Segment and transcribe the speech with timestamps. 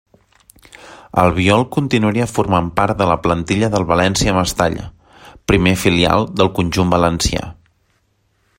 [1.23, 4.87] Albiol continuaria formant part de la plantilla del València Mestalla,
[5.53, 7.45] primer filial del conjunt valencià.